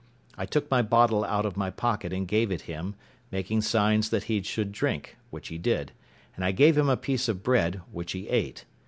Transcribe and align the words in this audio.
I 0.35 0.47
took 0.47 0.71
my 0.71 0.81
bottle 0.81 1.23
out 1.25 1.45
of 1.45 1.55
my 1.55 1.69
pocket 1.69 2.11
and 2.11 2.27
gave 2.27 2.49
it 2.51 2.61
him, 2.61 2.95
making 3.31 3.61
signs 3.61 4.09
that 4.09 4.23
he 4.23 4.41
should 4.41 4.71
drink, 4.71 5.15
which 5.29 5.49
he 5.49 5.59
did; 5.59 5.91
and 6.35 6.43
I 6.43 6.51
gave 6.51 6.75
him 6.75 6.89
a 6.89 6.97
piece 6.97 7.27
of 7.29 7.43
bread, 7.43 7.81
which 7.91 8.13
he 8.13 8.27
ate. 8.27 8.65